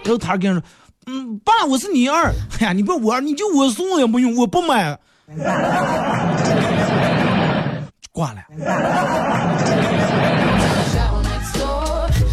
[0.04, 0.64] 然后他跟人说
[1.08, 4.98] ：“嗯，爸，我是你儿，哎呀，你不我儿，你就我送也没用，我不买。
[8.12, 8.40] ”挂了。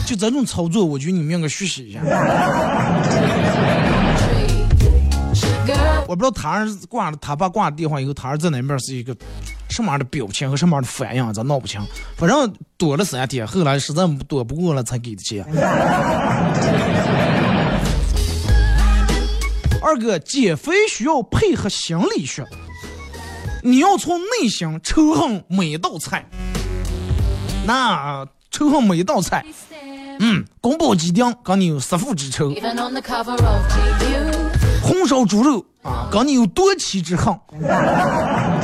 [0.07, 2.01] 就这种操作，我觉得你们应该学习一下。
[6.07, 9.13] 我不知道他儿子挂了他爸挂了电话以后，他儿子那边是一个
[9.69, 11.81] 什么样的表情和什么样的反应，咱闹不清。
[12.17, 15.45] 反正躲了三天，后来实在躲不过了才给的钱。
[19.83, 22.47] 二哥，减肥需要配合心理学，
[23.65, 26.25] 你要从内心仇恨每一道菜。
[27.67, 29.53] 那仇恨每一道菜，嗯，
[30.61, 32.53] 宫保鸡丁跟你有杀父之仇.
[34.83, 37.33] 红烧猪肉啊，跟你有夺妻之恨。
[37.69, 38.59] 啊，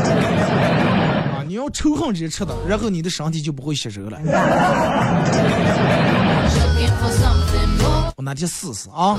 [1.47, 4.19] 你要仇恨这些吃的，然后你的身体就不会吸收了。
[8.17, 9.19] 我哪天试试啊.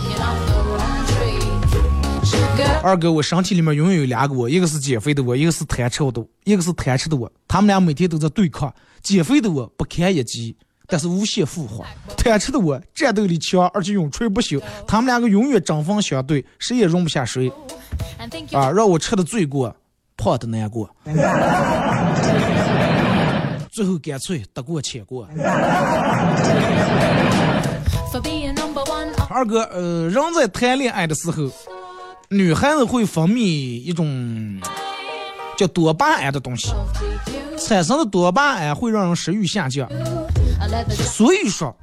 [2.81, 7.29] 二哥，我身体里面永远有两个我，一个是减肥的我，一个是贪吃的，一个是贪吃的我。
[7.47, 8.73] 他们俩每天都在对抗。
[9.01, 10.55] 减肥的我不堪一击，
[10.93, 11.83] 但是无限复活；
[12.15, 14.61] 贪吃的我战斗力强，而且永垂不朽。
[14.85, 17.51] 他们两个永远针锋相对，谁也容不下谁
[18.51, 18.69] 啊！
[18.69, 19.75] 让我吃的罪过，
[20.15, 20.87] 胖的难过。
[23.71, 25.27] 最后干脆得过且过。
[29.31, 31.49] 二哥，呃，人在谈恋爱的时候，
[32.29, 33.39] 女孩子会分泌
[33.81, 34.61] 一种
[35.57, 36.71] 叫多巴胺的东西，
[37.57, 39.89] 产生的多巴胺会让人食欲下降。
[40.89, 41.75] 所以说，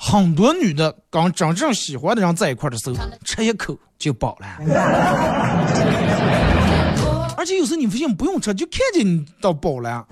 [0.00, 4.46] 很多女的跟真正喜欢的人在一块的时候，吃一口就饱了。
[7.36, 10.06] 而且有时候你不信不用吃，就看见你到饱了。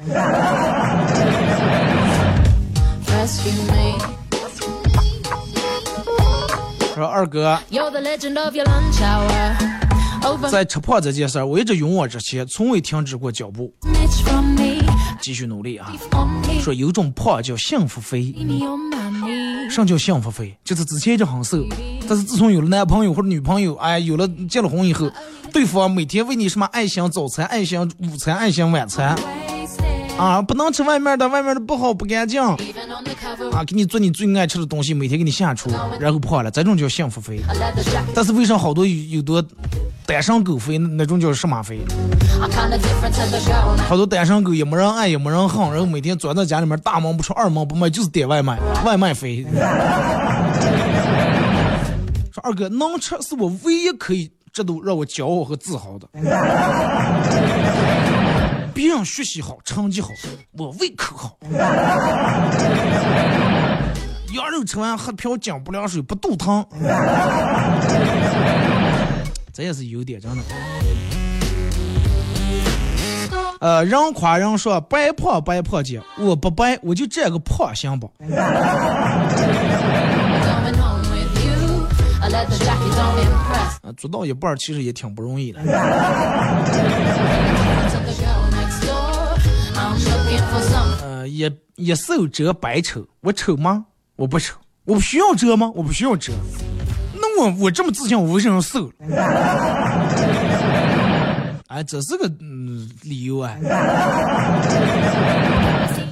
[6.95, 7.59] 说二哥。
[7.71, 8.01] You're the
[10.51, 13.73] 在吃胖这件事儿，我一直勇往直前，从未停止过脚步.
[15.21, 15.93] 继续努力啊！
[16.63, 18.35] 说有种胖叫幸福肥。
[19.79, 20.57] 么叫幸福肥？
[20.65, 21.59] 就是之前一直很瘦，
[22.09, 25.11] 但是自从有了男朋友或者女朋友，哎，有了结了婚以后，
[25.53, 29.17] 对方每天为你什么爱心早餐、爱心午餐、爱心晚餐
[30.17, 32.57] 啊，不能吃外面的，外面的不好不干净.啊，
[33.67, 37.41] 给你做你最爱吃的东西，每天给你下厨，然后胖了，这种叫幸福肥。
[38.15, 39.43] 但是为啥好多有有多
[40.11, 41.79] 单身狗肥，那那种叫什么肥.
[43.89, 49.47] 好多单身狗也没人爱，也没人恨，然后每天钻在家里面大门不出二门不迈，就是点外卖， 外卖肥。
[52.33, 56.09] 说二哥，能吃是我唯一可以这都让我骄傲和自豪的。
[58.75, 60.09] 别人学习好，成绩好，
[60.59, 61.37] 我胃口好。
[64.35, 66.67] 羊肉吃完喝瓢井不凉水，不肚疼。
[69.53, 70.43] 这也是优点，真的。
[73.61, 78.11] 呃，人夸人说白胖白胖姐，我不白，我就这个胖，行不？
[83.83, 85.61] 啊，做到一半其实也挺不容易的。
[91.03, 93.85] 呃，也也瘦遮白丑，我丑吗？
[94.17, 95.71] 我不丑，我不需要遮吗？
[95.75, 96.33] 我不需要遮。
[97.37, 98.93] 那我我这么自信，我为什么瘦了？
[101.69, 103.55] 哎，这是个嗯理由啊，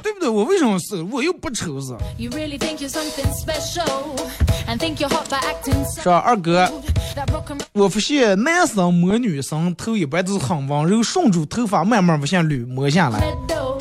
[0.03, 0.29] 对不对？
[0.29, 1.05] 我为什么瘦？
[1.11, 1.93] 我又不丑是。
[2.17, 4.17] You really think you're something special
[4.69, 6.71] and think you're hot by acting so 是吧，二哥
[7.73, 13.21] 我发现男生摸女生头一般都是很温柔，顺住头发慢慢往下捋摸下来，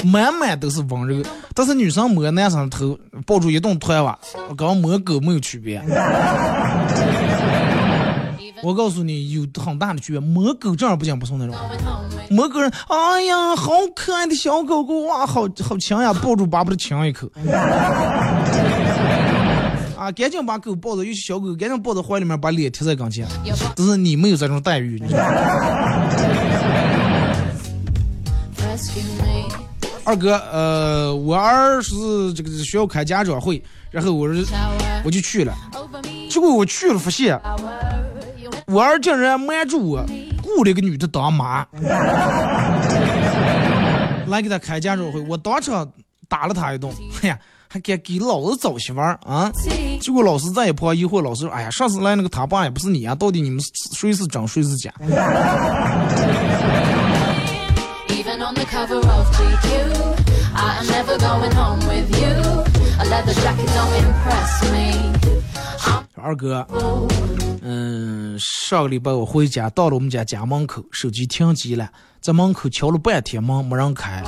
[0.04, 1.24] 满满都是温柔。
[1.54, 4.18] 但是女生摸男生头，抱住一顿团哇，
[4.58, 5.80] 跟摸狗没有区别。
[8.64, 10.20] 我告诉你，有很大的区别。
[10.20, 11.56] 摸狗正儿八经不送那种
[12.30, 17.30] 摸狗人，哎呀，好可爱的小狗狗哇，好好强呀，抱住巴不得亲一口。
[19.98, 23.28] 啊，赶紧把狗抱着，有些小狗赶紧抱到怀里面，把脸贴在跟前。
[23.76, 25.34] 但是你没有这种待遇，你知道吗？
[30.04, 34.46] 二哥，呃，我儿是这个学校开家长会，然后我是
[35.04, 35.54] 我就去了，
[36.30, 37.38] 结果我去了，发现
[38.70, 40.06] 我儿竟然瞒住我，
[40.44, 41.66] 雇了一个女的当妈，
[44.28, 45.90] 来给他开家长会，我当场
[46.28, 46.92] 打了他一顿，
[47.24, 47.40] 哎呀，
[47.70, 49.50] 还敢给老子找媳妇儿啊！
[50.02, 53.62] 结果老师在一旁疑惑，老师说：“哎呀，上次来那个他爸也不是你啊，到底你们
[53.96, 54.92] 谁是真谁是假？”
[66.22, 66.66] 二哥，
[67.62, 71.90] 嗯，上个礼拜我回家，到了我们家家门口，手机停机了，
[72.20, 74.24] 在门口敲了半天门，没人开。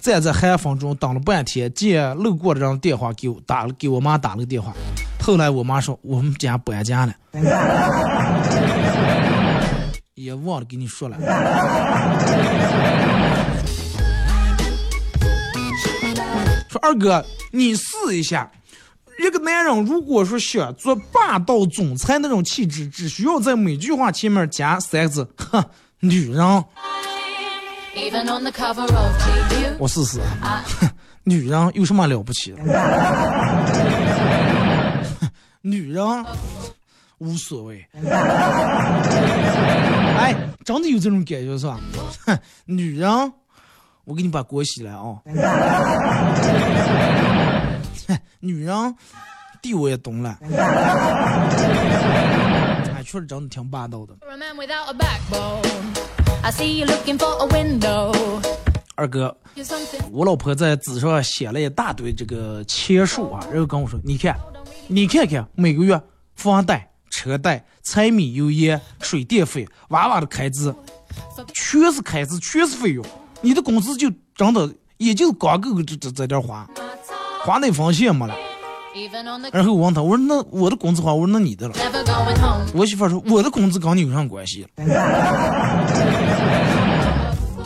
[0.00, 4.72] 站在寒风中等了半天，见路过的人电话给我打了，给我妈打了个电话。
[5.22, 7.14] 后来我妈说我们家搬家了，
[10.14, 11.16] 也忘了给你说了。
[16.68, 18.50] 说二哥，你试一下，
[19.22, 25.62] 一个男人如果说想做霸道总裁那种气质，只需要在每句话前面加三个字： 哼，
[26.00, 26.64] 女人。
[29.78, 30.18] 我试试
[31.24, 32.62] 女人有什么了不起的？
[35.60, 36.02] 女人
[37.18, 37.84] 无所谓。
[40.16, 41.78] 哎，真的有这种感觉是吧？
[42.26, 43.10] 哼，女人，
[44.04, 45.16] 我给你把锅洗了啊。
[45.26, 45.34] 哼
[48.40, 48.96] 女人，
[49.60, 50.38] 地我也懂了。
[52.94, 54.14] 哎，确实长得挺霸道的。
[58.94, 59.36] 二哥，
[60.10, 64.34] 我老婆在纸上写了一大堆这个钱数啊，然后跟我说：“你看，
[64.88, 66.00] 你看看，每个月
[66.34, 70.74] 房贷、车贷、柴米油盐、水电费、娃娃的开支，
[71.54, 73.04] 全是开支，全是费用。
[73.42, 76.68] 你的工资就真的也就光够这这这点花，
[77.44, 78.34] 花那分钱没了。
[79.52, 81.74] 然后我问他，我说那我的工资花，我说那你的了。
[82.74, 84.66] 我媳妇说我的工资跟你有啥关系？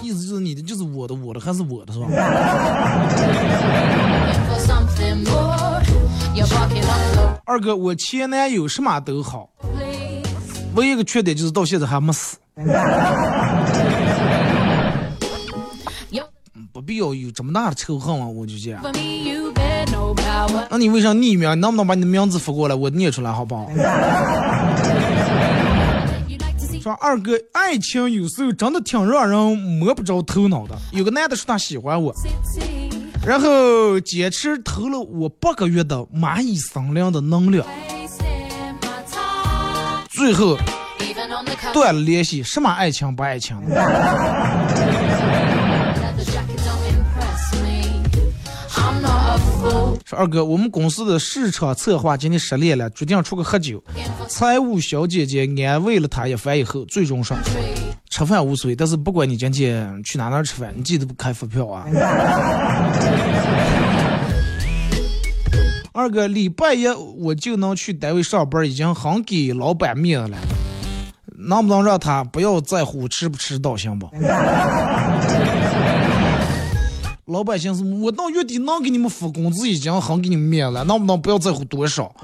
[0.03, 2.07] 意思就是你的就是我的，我的还是我的，是吧？
[7.47, 9.49] 二哥，我前男友什么都好，
[10.75, 12.37] 唯一一个缺点就是到现在还没死。
[16.73, 18.27] 不必要有这么大的仇恨啊！
[18.27, 18.83] 我就这样。
[20.71, 21.51] 那你为啥匿名？
[21.51, 23.71] 你能不能把你的名字发过来，我念出来好不好
[26.83, 30.77] 说二哥，爱情有时候真的挺让人摸不着头脑的。
[30.93, 32.15] 有个男的说他喜欢我，
[33.25, 37.67] 然后坚持投了我八个月的蚂蚁森林的能量.
[40.11, 40.59] 最后.
[41.73, 42.43] 断了联系。
[42.43, 43.75] 什么爱情不爱情的？
[50.05, 53.83] 说二哥，我们公司的市场策划今天失恋了，决定出去喝酒。
[54.29, 57.35] 财务小姐姐安慰了他一番以后，最终说：
[58.11, 61.87] 吃饭无所谓，但是不管你今天去哪哪吃饭，你记得不开发票啊。
[65.95, 70.37] 二哥，礼拜一我就能去单位上班，已经很给老板面子了，
[71.49, 74.07] 能不能让他不要在乎迟不迟到，行不？
[77.27, 82.15] 老百姓是，我到月底能给你们付工资，已经很给你们面子了，能不能不要在乎多少.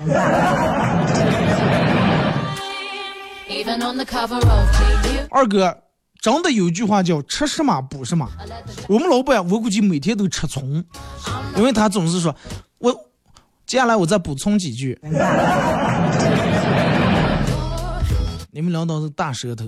[5.31, 5.75] 二哥，
[6.21, 8.29] 真的有一句话叫“吃什么补什么”。
[8.89, 10.85] 我们老板我估计每天都吃葱，
[11.57, 12.37] 因为他总是说，
[12.79, 12.93] 我
[13.67, 14.99] 接下来我再补充几句。
[18.53, 19.65] 你们领导是大舌头。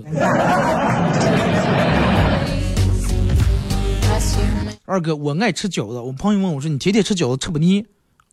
[4.85, 5.99] 二哥，我爱吃饺子。
[5.99, 7.85] 我朋友问我说：“你天天吃饺子吃不腻？”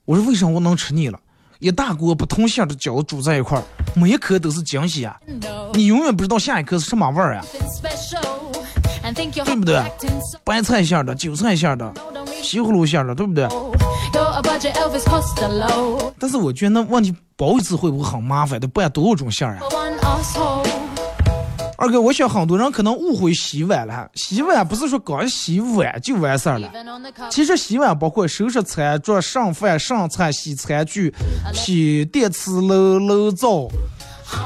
[0.05, 1.16] 我说：“为啥我能吃腻了？
[1.61, 3.62] 一大锅不同馅的饺子煮在一块儿，
[3.94, 5.16] 每一颗都是惊喜啊！
[5.74, 7.44] 你永远不知道下一颗是什么味儿啊
[9.44, 9.80] 对不对
[10.42, 11.92] 白菜馅的、韭菜馅的、
[12.42, 13.46] 西葫芦馅的，对不对.
[16.18, 18.59] 但是我觉得那问题包一次会不会很麻烦？
[18.59, 19.62] 得拌多少种馅儿啊？
[21.81, 26.70] 二哥，我想很多人可能误会洗碗了，洗碗不是说光洗碗就完事儿了。
[27.31, 31.11] 其实洗碗包括收拾餐桌、上饭、上菜、洗餐具、
[31.55, 33.66] 洗电磁炉、炉灶，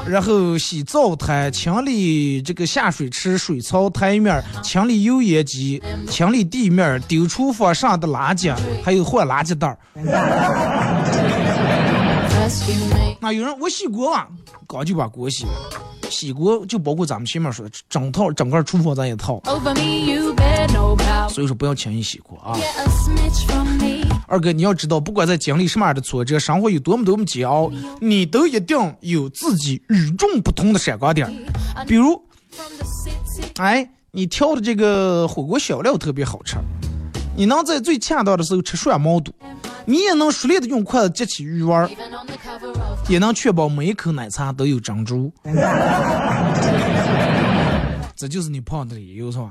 [0.07, 9.77] 然后洗灶台、清理这个下水池、水槽台面、清理油烟机、清理地面、丢厨房上的垃圾，还有换垃圾袋儿。
[13.19, 14.25] 那有人我洗锅碗，
[14.65, 15.51] 刚就把锅洗了。
[16.09, 19.41] 洗锅就包括咱们前面说的整套整个厨房咱也套.
[21.29, 22.57] 所以说不要轻易洗锅啊。
[24.27, 31.31] 二哥，你要知道，不管在经历什么样的挫折，生活有多么多么煎熬，你都一定有自己与众不同的闪光点。
[31.85, 32.21] 比如.
[33.57, 36.55] 哎，你挑的这个火锅小料特别好吃，
[37.35, 39.33] 你能在最恰当的时候吃涮毛肚，
[39.85, 41.89] 你也能熟练的用筷子夹起鱼丸
[43.07, 45.31] 也能确保每一口奶茶都有珍珠。
[48.15, 49.49] 这就是你胖的理由是吧.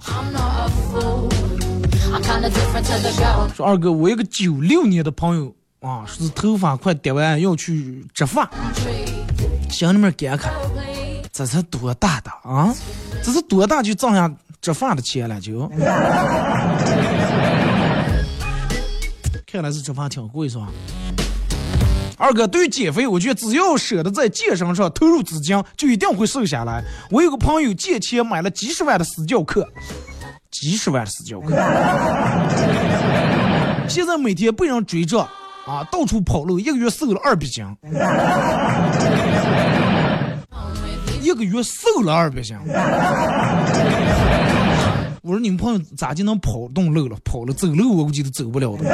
[3.54, 8.50] 说二哥，我一个九六年的朋友啊，说是头发快掉完要去植发.
[9.70, 10.48] 心里面感慨。
[11.30, 12.74] 这是多大的啊？
[13.22, 15.70] 这是多大就挣下植发的钱了就？
[19.46, 20.68] 看来是植发挺贵是吧？
[22.16, 26.82] 二哥，对于减肥，我觉得只要舍得在健身上投入资金，就一定会瘦下来。
[27.10, 29.68] 我有个朋友借钱买了几十万的私教课，
[30.50, 31.56] 几十万的私教课，
[33.88, 35.20] 现在每天被人追着
[35.66, 37.64] 啊，到处跑路，一个月瘦了二百斤，
[41.20, 42.56] 一个月瘦了二百斤。
[45.22, 47.16] 我说你们朋友咋就能跑动路了？
[47.24, 48.84] 跑了走路我估计都走不了的。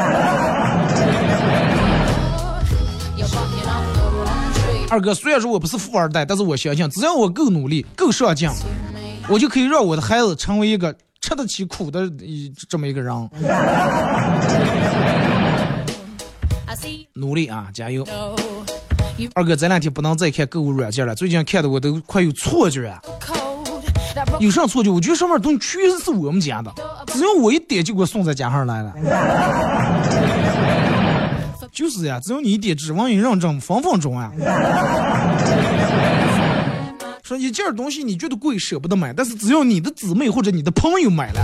[4.91, 8.51] 二哥，虽然说我不是富二代，但是我相信，只要我够努力、够上进，
[9.28, 13.30] 我就可以让我的孩子成为一个吃得起苦的一这么一个人。
[17.14, 18.05] 努力啊，加油！
[19.34, 23.01] 二哥，这两天不能再看购物软件了，最近看的我都快有错觉了。
[24.41, 24.91] 有啥错觉？
[24.91, 26.72] 我觉得上面东西确实是我们家的，
[27.07, 28.93] 只要我一点就给我送在家上来了。
[31.73, 34.33] 就是呀，只要你一点指纹一认证，分分钟啊。
[37.23, 41.41] 说一件东西你觉得贵舍不得买，但是只要你的姊妹或者你的朋友买了，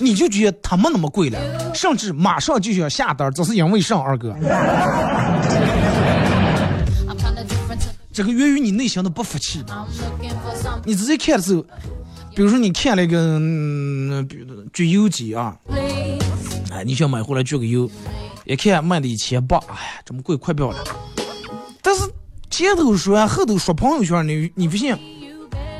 [0.00, 3.98] 你就觉得他没那么贵了，甚至马上就想下单，这是因为啥？
[3.98, 4.34] 二哥，
[8.12, 9.62] 这个源于你内心的不服气。
[10.84, 11.64] 你直接看的时候。
[12.34, 14.28] 比如说你看那个嗯，
[14.74, 15.56] 焗油机啊，
[16.70, 17.90] 哎，你想买回来焗个油，
[18.46, 20.78] 一看卖的一千八，哎呀，这么贵，快不要了。
[21.82, 22.02] 但是
[22.48, 24.96] 前头说后头说朋友圈，你你不信？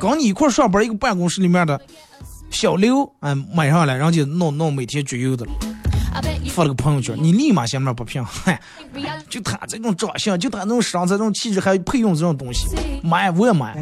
[0.01, 1.81] 跟你一块上班一个办公室里面的
[2.51, 5.53] 小刘，哎，买上来，然后就弄弄每天焗油的了，
[6.51, 8.61] 发了个朋友圈，你立马心里面不平，嗨，
[9.31, 12.67] 就他这种长相，就他那种身材，这种气质，还配用这种东西，
[13.03, 13.75] 买我也买。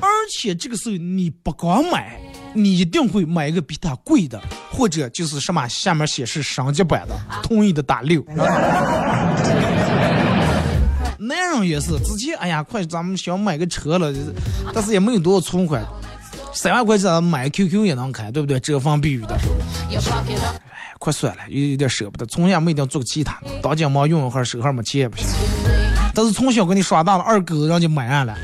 [0.00, 2.18] 而且这个时候你不光买，
[2.54, 4.40] 你一定会买一个比它贵的，
[4.70, 8.24] 或者就是什么下面显示升级版的，同意的打六。
[11.18, 14.12] 男人也是，之前哎呀，快咱们想买个车了，
[14.74, 15.82] 但是也没有多少存款，
[16.52, 18.60] 三万块钱买 QQ 也能开，对不对？
[18.60, 19.34] 遮风避雨的。
[19.34, 19.40] 哎，
[20.98, 22.26] 快算了，有有点舍不得。
[22.26, 25.26] 从小没一定做个其他的，当今忙用用号手上没钱也不行。
[26.14, 28.36] 但是从小给你耍大了，二狗让你买上了。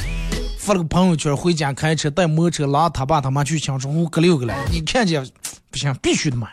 [0.70, 4.54] 发了个朋友圈，回家开车带摩托车拉他爸他妈去青春湖隔六个了。
[4.70, 5.20] 你看见
[5.68, 6.46] 不行，必须得买。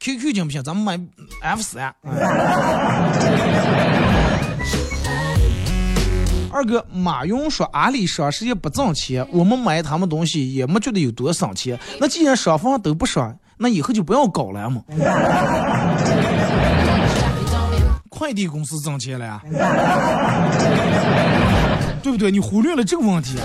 [0.00, 0.62] QQ 行不行？
[0.62, 0.98] 咱们买
[1.42, 1.94] F 三。
[6.50, 11.78] 二哥，马云说阿里双十一不挣钱，我们买他们东西也没觉得有多省钱。
[12.00, 14.82] 那既然双方都不爽，那以后就不要搞了嘛。
[18.16, 19.40] 快递公司挣钱了呀，
[22.02, 22.30] 对不对？
[22.30, 23.36] 你忽略了这个问题。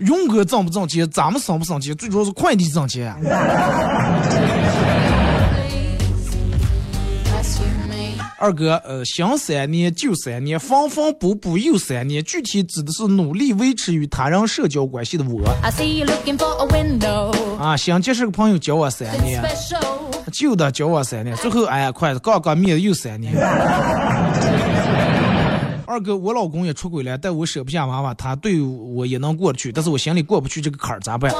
[0.00, 3.14] 勇哥挣不挣钱，咱们省不省钱，最主要是快递挣钱。
[8.42, 15.48] 二哥，呃，新三年就三年，缝缝补补又三年，具体指的是努力维持与他人社交关系的我。
[17.60, 19.40] 啊，想结识个朋友交我三年，
[20.32, 23.32] 旧的交我三年，最后哎呀，快刚刚灭了又三年。
[25.86, 31.32] 二哥，我老公也出轨了，但我舍不下娃娃，他对我也能过得去，但是我心里过不去这个坎儿，咋办？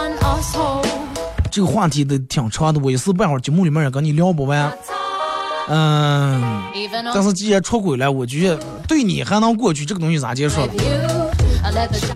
[1.50, 4.72] 这个话题都挺长的，我一时半会儿节目里面也跟你聊不完。
[5.68, 6.62] 嗯，
[7.14, 8.58] 但是既然出轨了，我觉得
[8.88, 10.68] 对你还能过去，这个东西咋结束了？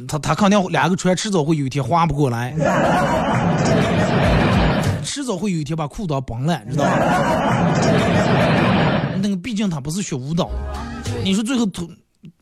[0.09, 2.53] 他他肯定两个船迟早会有一天划不过来，
[5.03, 6.91] 迟早会有一天把裤裆崩了，知道吧？
[9.23, 10.51] 那个毕竟他不是学舞蹈，
[11.25, 11.89] 你说最后腿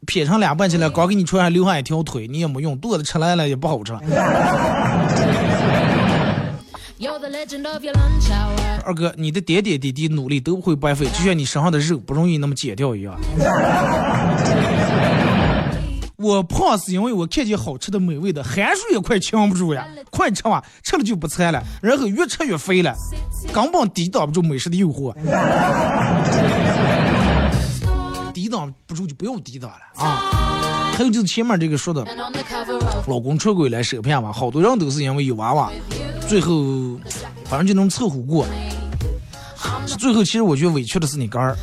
[0.07, 3.93] 撇成两半去了，刚给你穿上留下一条腿，你也没用，肚子吃烂了也不好吃。
[8.85, 13.19] 二哥，你的点点滴滴努力都不会白费，就像你身上的肉不容易那么减掉一样。
[16.17, 22.95] 我胖是因为我看见好吃的美味的，汗水也快呛不住呀，快吃吧，吃了就不馋了，然后越吃越肥了，
[23.53, 25.13] 根本抵挡不住美食的诱惑。
[28.95, 30.93] 就不用抵挡了啊！
[30.97, 32.07] 还有就是前面这个说的，
[33.09, 35.73] 老公出轨来受骗嘛，好多人都是因为有娃娃，
[36.29, 36.99] 最后
[37.45, 38.47] 反正就能凑合过。
[39.99, 41.57] 最后其实我觉得委屈的是你肝儿，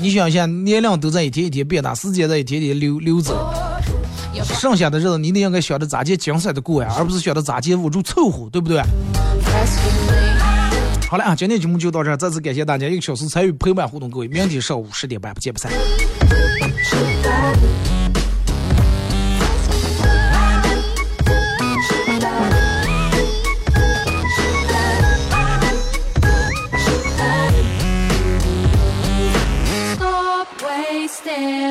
[0.00, 3.52] 你想一下，年龄都在一天一天变大，时间在一天天溜溜走，
[4.42, 8.82] 剩下的日子你得应该想着咋接精彩的过呀，而不是想着咋接捂住凑合，对不对？
[11.08, 15.70] 好了啊，今天节目就到这儿，再次感谢大家一个小时参与陪伴互动，各位，明天上午十点半不见不散。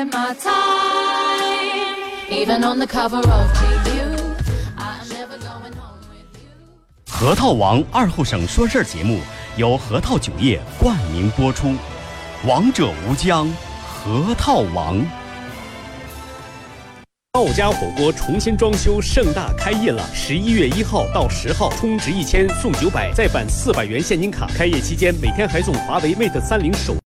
[0.04, 1.98] Spend my time.
[2.30, 4.36] Even on the cover of GQ,
[4.76, 6.48] I'm never going home with you.
[7.10, 9.20] 核桃王二后省说事儿节目
[9.56, 11.74] 由核桃酒业冠名播出，
[12.46, 13.48] 王者无疆，
[13.86, 15.04] 核桃王。
[17.32, 20.08] 道家火锅重新装修，盛大开业了！
[20.14, 24.46] 十一月一号到十号，充值一千送九百，再返四百元现金卡。
[24.56, 26.94] 开业期间每天还送华为 Mate 三零手。